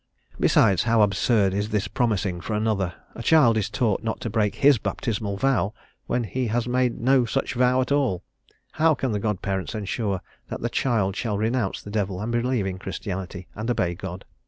Besides, 0.39 0.81
how 0.81 1.03
absurd 1.03 1.53
is 1.53 1.69
this 1.69 1.87
promising 1.87 2.41
for 2.41 2.55
another; 2.55 2.95
a 3.13 3.21
child 3.21 3.55
is 3.55 3.69
taught 3.69 4.01
not 4.01 4.19
to 4.21 4.31
break 4.31 4.55
his 4.55 4.79
baptismal 4.79 5.37
vow, 5.37 5.75
when 6.07 6.23
he 6.23 6.47
has 6.47 6.67
made 6.67 6.99
no 6.99 7.23
such 7.25 7.53
vow 7.53 7.81
at 7.81 7.91
all; 7.91 8.23
how 8.71 8.95
can 8.95 9.11
the 9.11 9.19
god 9.19 9.43
parents 9.43 9.75
ensure 9.75 10.21
that 10.47 10.61
the 10.61 10.69
child 10.69 11.15
shall 11.15 11.37
renounce 11.37 11.83
the 11.83 11.91
devil 11.91 12.19
and 12.19 12.31
believe 12.31 12.65
in 12.65 12.79
Christianity, 12.79 13.45
and 13.53 13.69
obey 13.69 13.93
God? 13.93 14.25